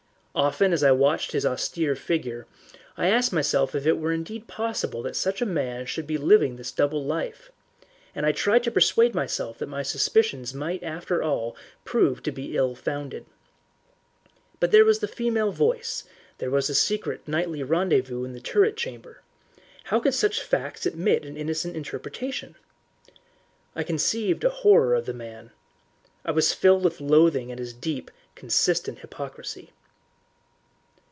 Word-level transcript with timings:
Often 0.33 0.71
as 0.71 0.81
I 0.81 0.91
watched 0.91 1.33
his 1.33 1.45
austere 1.45 1.93
figure, 1.93 2.47
I 2.95 3.09
asked 3.09 3.33
myself 3.33 3.75
if 3.75 3.85
it 3.85 3.97
were 3.99 4.13
indeed 4.13 4.47
possible 4.47 5.01
that 5.01 5.17
such 5.17 5.41
a 5.41 5.45
man 5.45 5.85
should 5.85 6.07
be 6.07 6.17
living 6.17 6.55
this 6.55 6.71
double 6.71 7.03
life, 7.03 7.51
and 8.15 8.25
I 8.25 8.31
tried 8.31 8.63
to 8.63 8.71
persuade 8.71 9.13
myself 9.13 9.57
that 9.57 9.67
my 9.67 9.83
suspicions 9.83 10.53
might 10.53 10.83
after 10.83 11.21
all 11.21 11.57
prove 11.83 12.23
to 12.23 12.31
be 12.31 12.55
ill 12.55 12.75
founded. 12.75 13.25
But 14.61 14.71
there 14.71 14.85
was 14.85 14.99
the 14.99 15.07
female 15.09 15.51
voice, 15.51 16.05
there 16.37 16.49
was 16.49 16.67
the 16.67 16.75
secret 16.75 17.27
nightly 17.27 17.61
rendezvous 17.61 18.23
in 18.23 18.31
the 18.31 18.39
turret 18.39 18.77
chamber 18.77 19.23
how 19.83 19.99
could 19.99 20.13
such 20.13 20.41
facts 20.41 20.85
admit 20.85 21.23
of 21.25 21.31
an 21.31 21.35
innocent 21.35 21.75
interpretation. 21.75 22.55
I 23.75 23.83
conceived 23.83 24.45
a 24.45 24.49
horror 24.49 24.95
of 24.95 25.07
the 25.07 25.13
man. 25.13 25.51
I 26.23 26.31
was 26.31 26.53
filled 26.53 26.85
with 26.85 27.01
loathing 27.01 27.51
at 27.51 27.59
his 27.59 27.73
deep, 27.73 28.09
consistent 28.35 28.99
hypocrisy. 28.99 29.71